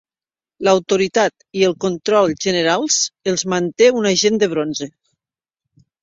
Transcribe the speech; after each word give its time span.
L'autoritat 0.67 1.43
i 1.59 1.65
el 1.67 1.75
control 1.83 2.33
generals 2.45 2.97
els 3.33 3.43
manté 3.53 3.91
un 3.99 4.07
agent 4.13 4.41
de 4.45 4.49
'bronze'. 4.55 4.89